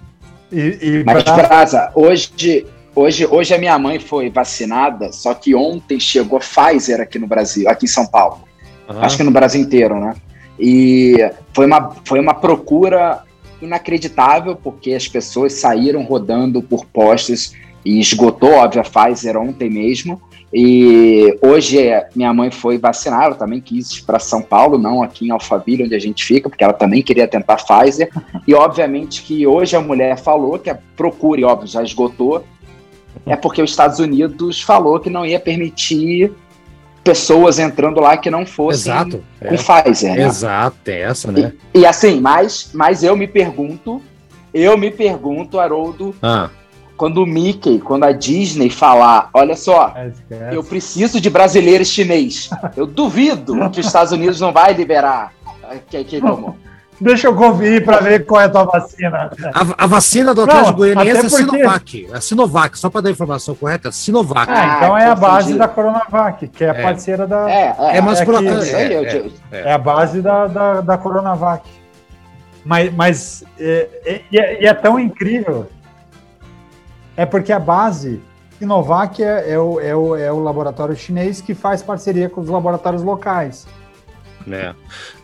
[0.53, 6.01] E, e Mas, Praza, hoje, hoje, hoje a minha mãe foi vacinada, só que ontem
[6.01, 8.43] chegou Pfizer aqui no Brasil, aqui em São Paulo.
[8.89, 9.01] Uhum.
[9.01, 10.15] Acho que no Brasil inteiro, né?
[10.59, 11.17] E
[11.55, 13.23] foi uma, foi uma procura
[13.63, 17.55] inacreditável, porque as pessoas saíram rodando por postos
[17.85, 20.21] e esgotou, óbvio, a Pfizer ontem mesmo.
[20.53, 21.79] E hoje
[22.15, 25.85] minha mãe foi vacinar, ela também quis ir para São Paulo, não aqui em Alphaville,
[25.85, 28.11] onde a gente fica, porque ela também queria tentar Pfizer.
[28.47, 32.45] E obviamente que hoje a mulher falou que a procure, óbvio, já esgotou,
[33.25, 36.33] é porque os Estados Unidos falou que não ia permitir
[37.05, 39.57] pessoas entrando lá que não fossem Exato, com é.
[39.57, 40.15] Pfizer.
[40.17, 40.23] Né?
[40.23, 41.53] Exato, é essa, né?
[41.73, 44.03] E, e, assim, mas, mas eu me pergunto,
[44.53, 46.51] eu me pergunto, Haroldo, ah.
[47.01, 52.51] Quando o Mickey, quando a Disney falar, olha só, é, eu preciso de brasileiro chinês,
[52.77, 55.33] eu duvido que os Estados Unidos não vai liberar.
[55.89, 56.59] Que, que, como?
[57.01, 59.31] Deixa eu conferir para ver qual é a tua vacina.
[59.55, 61.57] A, a vacina do Atlético Goianiense é porque...
[61.57, 62.09] Sinovac.
[62.13, 64.53] É Sinovac, só para dar a informação correta, é Sinovac.
[64.53, 66.83] Ah, então é a base da Coronavac, que é a é.
[66.83, 67.51] parceira da.
[67.51, 68.47] É, é, é, mas é, pro...
[68.47, 71.67] é, é, é, a base da, da, da Coronavac.
[72.63, 75.67] Mas, mas é, e é, tão incrível.
[77.17, 78.21] É porque a base
[78.59, 82.49] Sinovac é, é, o, é, o, é o laboratório chinês que faz parceria com os
[82.49, 83.67] laboratórios locais.
[84.51, 84.75] É.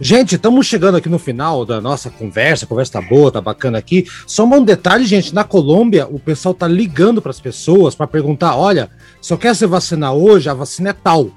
[0.01, 2.65] Gente, estamos chegando aqui no final da nossa conversa.
[2.65, 4.07] A conversa tá boa, tá bacana aqui.
[4.27, 8.57] Só um detalhe, gente: na Colômbia, o pessoal tá ligando para as pessoas para perguntar:
[8.57, 11.31] olha, só quer se vacinar hoje, a vacina é tal.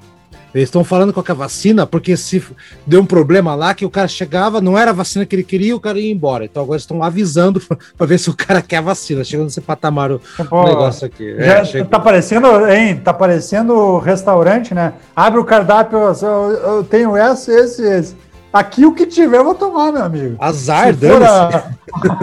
[0.53, 2.43] Eles estão falando com a vacina porque se
[2.85, 5.75] deu um problema lá que o cara chegava, não era a vacina que ele queria,
[5.75, 6.45] o cara ia embora.
[6.45, 7.62] Então agora estão avisando
[7.97, 9.23] para ver se o cara quer a vacina.
[9.23, 11.35] Chegando nesse patamar o Pô, negócio aqui.
[11.38, 12.97] Já é, tá parecendo, hein?
[12.97, 14.93] Tá parecendo restaurante, né?
[15.15, 18.15] Abre o cardápio, eu, eu tenho esse, esse, esse.
[18.51, 20.35] Aqui o que tiver eu vou tomar, meu amigo.
[20.39, 21.63] Azar, se for a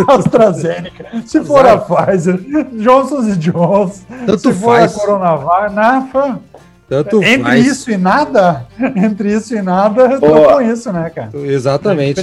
[0.12, 1.46] AstraZeneca, se Azar.
[1.46, 2.40] for a Pfizer,
[2.72, 6.40] Johnson Johnson, Tanto se for a Coronavac, Nafa,
[6.88, 7.66] Tanto entre faz.
[7.66, 11.30] isso e nada, entre isso e nada, eu tô com isso, né, cara?
[11.34, 12.22] Exatamente.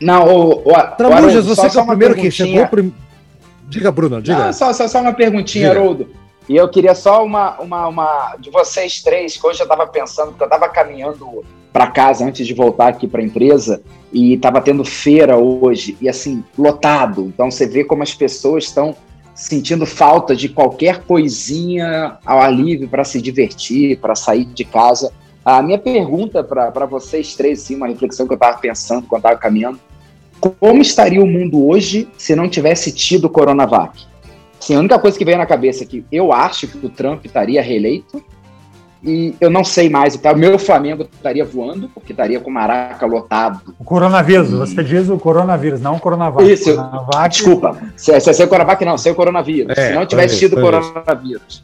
[0.00, 2.66] Não, o, o, Tramujas, você que é o primeiro que chegou.
[2.68, 2.94] Prim...
[3.68, 4.46] Diga, Bruno, diga.
[4.46, 5.80] Não, só, só, só uma perguntinha, diga.
[5.80, 6.08] Haroldo.
[6.48, 10.28] E eu queria só uma, uma, uma de vocês três, que hoje eu estava pensando,
[10.28, 14.60] porque eu estava caminhando para casa antes de voltar aqui para a empresa e estava
[14.62, 17.26] tendo feira hoje e assim lotado.
[17.26, 18.96] Então você vê como as pessoas estão
[19.38, 25.12] sentindo falta de qualquer coisinha ao alívio para se divertir, para sair de casa.
[25.44, 29.38] A minha pergunta para vocês três, sim, uma reflexão que eu estava pensando quando estava
[29.38, 29.78] caminhando,
[30.40, 34.06] como estaria o mundo hoje se não tivesse tido o Coronavac?
[34.58, 37.24] Sim, a única coisa que veio na cabeça é que eu acho que o Trump
[37.24, 38.22] estaria reeleito
[39.02, 43.06] e eu não sei mais o meu Flamengo estaria voando, porque estaria com o Maraca
[43.06, 43.74] lotado.
[43.78, 44.56] O coronavírus, e...
[44.56, 46.50] você diz o coronavírus, não o coronavac.
[46.50, 47.28] Isso, coronavac...
[47.28, 47.76] desculpa.
[47.96, 49.78] Se, se, se é o coronavac, não, se é o coronavírus.
[49.78, 51.62] É, se não tivesse tido o coronavírus.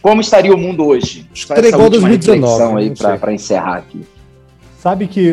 [0.00, 1.28] Como estaria o mundo hoje?
[1.34, 2.78] Estaria igual 2019.
[2.78, 4.06] aí para encerrar aqui.
[4.78, 5.32] Sabe que,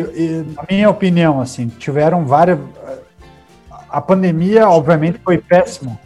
[0.56, 2.58] na minha opinião, assim, tiveram várias.
[3.88, 5.96] A pandemia, obviamente, foi péssimo.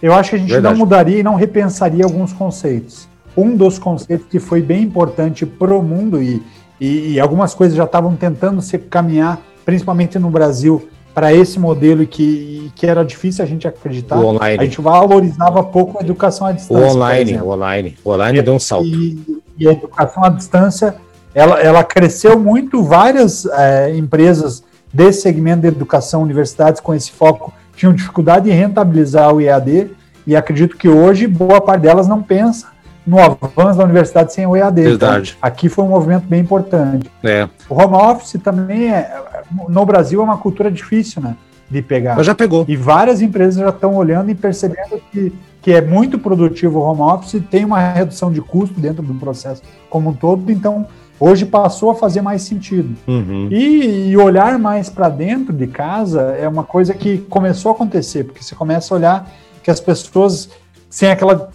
[0.00, 0.72] Eu acho que a gente Verdade.
[0.72, 5.74] não mudaria e não repensaria alguns conceitos um dos conceitos que foi bem importante para
[5.74, 6.42] o mundo e,
[6.80, 12.06] e, e, algumas coisas já estavam tentando se caminhar, principalmente no Brasil, para esse modelo
[12.06, 14.16] que, que era difícil a gente acreditar.
[14.16, 14.58] O online.
[14.58, 16.86] A gente valorizava pouco a educação à distância.
[16.86, 17.96] O online, o online.
[18.04, 18.86] O online deu um salto.
[18.86, 20.94] E, e, a educação à distância,
[21.34, 24.62] ela, ela cresceu muito, várias é, empresas
[24.92, 29.90] desse segmento de educação, universidades com esse foco, tinham dificuldade em rentabilizar o EAD,
[30.26, 32.69] e acredito que hoje boa parte delas não pensa
[33.06, 34.80] no avanço da universidade sem o EAD.
[34.80, 35.36] Então, Verdade.
[35.36, 37.10] Então, aqui foi um movimento bem importante.
[37.22, 37.48] É.
[37.68, 39.22] O home office também é,
[39.68, 41.36] no Brasil é uma cultura difícil, né?
[41.68, 42.16] De pegar.
[42.16, 42.64] Mas já pegou.
[42.68, 45.32] E várias empresas já estão olhando e percebendo que,
[45.62, 49.62] que é muito produtivo o home office, tem uma redução de custo dentro do processo
[49.88, 50.86] como um todo, então
[51.20, 52.96] hoje passou a fazer mais sentido.
[53.06, 53.48] Uhum.
[53.50, 58.24] E, e, olhar mais para dentro de casa é uma coisa que começou a acontecer,
[58.24, 59.30] porque você começa a olhar
[59.62, 60.48] que as pessoas,
[60.88, 61.50] sem aquela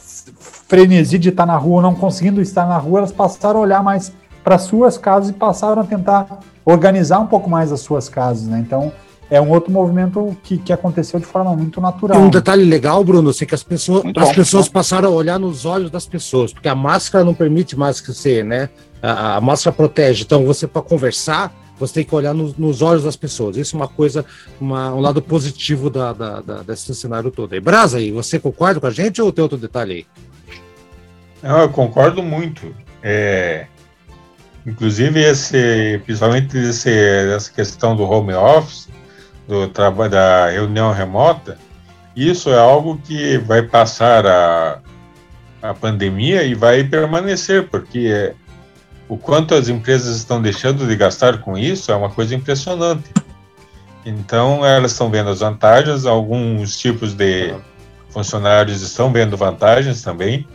[0.68, 4.12] frenesi de estar na rua, não conseguindo estar na rua, elas passaram a olhar mais
[4.44, 8.60] para suas casas e passaram a tentar organizar um pouco mais as suas casas, né?
[8.60, 8.92] Então,
[9.30, 12.22] é um outro movimento que, que aconteceu de forma muito natural.
[12.22, 15.90] Um detalhe legal, Bruno, assim, que as pessoas, as pessoas passaram a olhar nos olhos
[15.90, 18.70] das pessoas, porque a máscara não permite mais que você, né?
[19.02, 20.24] A, a máscara protege.
[20.24, 23.58] Então, você para conversar, você tem que olhar no, nos olhos das pessoas.
[23.58, 24.24] Isso é uma coisa,
[24.62, 27.56] uma, um lado positivo da, da, da, desse cenário todo.
[27.56, 30.06] E Brasa, aí, você concorda com a gente ou tem outro detalhe aí?
[31.44, 32.76] Eu concordo muito.
[33.04, 33.68] É,
[34.66, 38.90] inclusive, esse, principalmente esse, essa questão do home office,
[39.48, 41.58] do trabalho da reunião remota,
[42.16, 44.80] isso é algo que vai passar a,
[45.62, 48.34] a pandemia e vai permanecer, porque é,
[49.08, 53.14] o quanto as empresas estão deixando de gastar com isso é uma coisa impressionante.
[54.06, 57.54] Então, elas estão vendo as vantagens, alguns tipos de
[58.10, 60.48] funcionários estão vendo vantagens também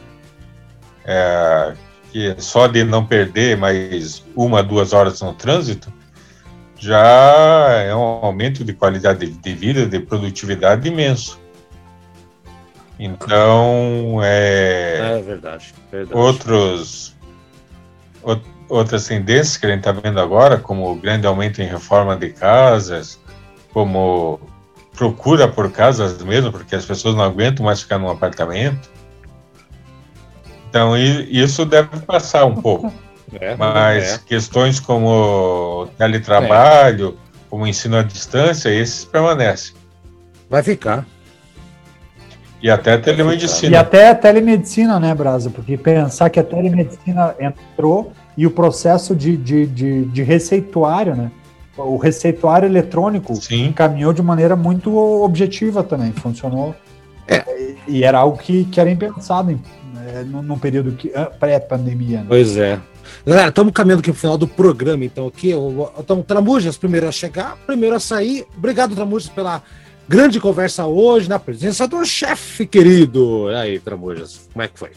[1.11, 1.75] é,
[2.13, 5.93] que só de não perder mais uma, duas horas no trânsito,
[6.79, 7.03] já
[7.85, 11.39] é um aumento de qualidade de vida, de produtividade imenso.
[12.99, 16.19] Então, é, é verdade, verdade.
[16.19, 17.17] Outros,
[18.69, 22.31] outras tendências que a gente está vendo agora, como o grande aumento em reforma de
[22.31, 23.19] casas,
[23.73, 24.39] como
[24.95, 28.91] procura por casas mesmo, porque as pessoas não aguentam mais ficar num apartamento.
[30.71, 32.93] Então, isso deve passar um pouco.
[33.41, 34.19] É, Mas é.
[34.25, 37.31] questões como teletrabalho, é.
[37.51, 39.75] como ensino à distância, esses permanecem.
[40.49, 41.05] Vai ficar.
[42.63, 43.73] E até a telemedicina.
[43.73, 45.51] E até a telemedicina, né, Brasa?
[45.51, 51.31] Porque pensar que a telemedicina entrou e o processo de, de, de, de receituário, né?
[51.77, 53.73] O receituário eletrônico Sim.
[53.73, 56.75] caminhou de maneira muito objetiva também, funcionou.
[57.27, 57.45] É.
[57.87, 59.51] E era algo que, que era impensado
[60.13, 60.97] é, num período
[61.39, 62.21] pré-pandemia.
[62.21, 62.27] Né?
[62.29, 62.81] Pois é.
[63.25, 65.53] Galera, estamos caminhando aqui pro final do programa, então aqui.
[65.99, 68.47] Então, Tramujas, primeiro a chegar, primeiro a sair.
[68.57, 69.63] Obrigado, Tramujas, pela
[70.09, 73.51] grande conversa hoje, na presença do chefe querido.
[73.51, 74.91] E aí, Tramujas, como é que foi?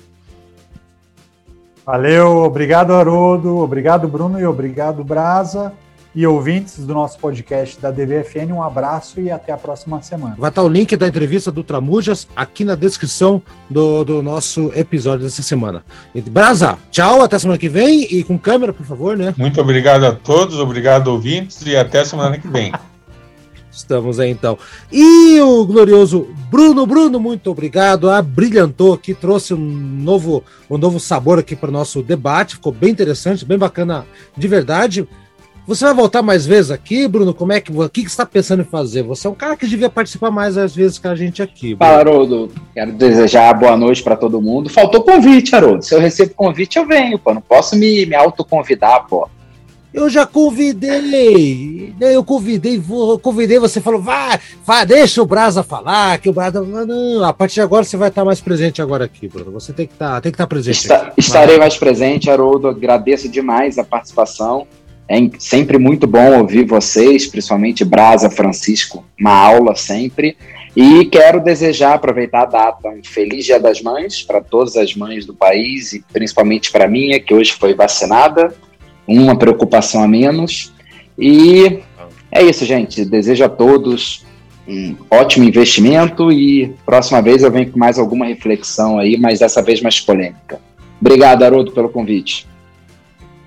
[1.86, 5.74] Valeu, obrigado, Haroldo, obrigado, Bruno, e obrigado, Brasa
[6.16, 10.36] e ouvintes do nosso podcast da DVFN, um abraço e até a próxima semana.
[10.38, 15.26] Vai estar o link da entrevista do Tramujas aqui na descrição do, do nosso episódio
[15.26, 15.84] dessa semana.
[16.30, 19.34] Brasa, tchau, até semana que vem e com câmera, por favor, né?
[19.38, 22.72] Muito obrigado a todos, obrigado ouvintes e até semana que vem.
[23.74, 24.56] Estamos aí então.
[24.92, 28.08] E o glorioso Bruno, Bruno, muito obrigado.
[28.08, 32.56] Abrilhantou aqui, trouxe um novo, um novo sabor aqui para o nosso debate.
[32.56, 34.06] Ficou bem interessante, bem bacana
[34.38, 35.08] de verdade.
[35.66, 37.34] Você vai voltar mais vezes aqui, Bruno?
[37.34, 39.02] Como é que o que, que você está pensando em fazer?
[39.04, 41.74] Você é um cara que devia participar mais às vezes com a gente aqui.
[41.74, 41.78] Bruno.
[41.78, 42.52] Fala, Haroldo.
[42.74, 44.70] Quero desejar boa noite para todo mundo.
[44.70, 45.84] Faltou convite, Haroldo.
[45.84, 47.34] Se eu recebo convite, eu venho, pô.
[47.34, 49.30] Não posso me, me autoconvidar, pô.
[49.94, 51.94] Eu já convidei.
[52.02, 56.62] Eu convidei, eu convidei, você falou, vai, vai, deixa o Brasa falar, que o Brasa.
[56.62, 59.52] Não, a partir de agora você vai estar mais presente agora aqui, Bruno.
[59.52, 60.80] Você tem que estar, tem que estar presente.
[60.80, 62.68] Está, estarei mais presente, Haroldo.
[62.68, 64.68] Agradeço demais a participação.
[65.08, 70.38] É sempre muito bom ouvir vocês, principalmente Brasa, Francisco, uma aula sempre.
[70.76, 75.26] E quero desejar, aproveitar a data, um feliz Dia das Mães para todas as mães
[75.26, 78.56] do país e principalmente para a minha, que hoje foi vacinada
[79.08, 80.74] uma preocupação a menos.
[81.18, 81.82] E
[82.32, 83.06] é isso, gente.
[83.06, 84.26] Desejo a todos
[84.68, 89.62] um ótimo investimento e próxima vez eu venho com mais alguma reflexão aí, mas dessa
[89.62, 90.60] vez mais polêmica.
[91.00, 92.48] Obrigado, Haroldo, pelo convite.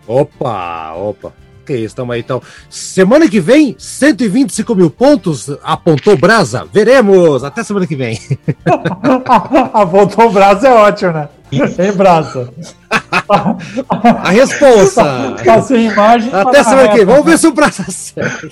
[0.07, 1.46] Opa, opa.
[1.75, 2.43] Estamos aí então.
[2.69, 6.67] Semana que vem, 125 mil pontos, apontou Brasa.
[6.73, 7.45] Veremos.
[7.45, 8.19] Até semana que vem.
[9.73, 11.29] apontou Brasa é ótimo, né?
[11.53, 12.51] Hein, Brasa?
[14.23, 15.37] A resposta.
[15.45, 16.31] Passei imagem.
[16.33, 17.07] Até semana que vem.
[17.07, 18.49] Vamos ver se o Brasa acerta.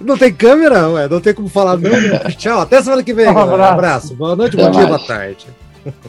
[0.00, 0.88] Não tem câmera?
[0.90, 1.90] Ué, não tem como falar não.
[2.36, 3.26] Tchau, até semana que vem.
[3.28, 3.72] Um abraço.
[3.72, 4.14] Abraço.
[4.14, 5.46] Boa noite, bom dia, boa tarde.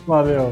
[0.06, 0.51] Valeu.